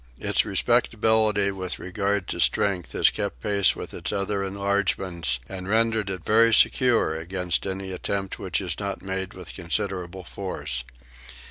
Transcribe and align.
Its 0.17 0.43
respectability 0.43 1.51
with 1.51 1.77
regard 1.77 2.25
to 2.27 2.39
strength 2.39 2.93
has 2.93 3.11
kept 3.11 3.39
pace 3.39 3.75
with 3.75 3.93
its 3.93 4.11
other 4.11 4.43
enlargements 4.43 5.39
and 5.47 5.69
rendered 5.69 6.09
it 6.09 6.25
very 6.25 6.51
secure 6.51 7.15
against 7.15 7.67
any 7.67 7.91
attempt 7.91 8.39
which 8.39 8.59
is 8.61 8.79
not 8.79 9.03
made 9.03 9.35
with 9.35 9.53
considerable 9.53 10.23
force. 10.23 10.83